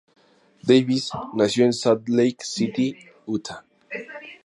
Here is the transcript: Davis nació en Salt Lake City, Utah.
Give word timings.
Davis 0.63 1.11
nació 1.35 1.63
en 1.65 1.73
Salt 1.73 2.09
Lake 2.09 2.37
City, 2.39 2.97
Utah. 3.27 3.63